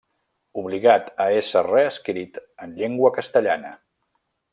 [0.59, 3.75] Obligat a ésser reescrit en llengua castellana.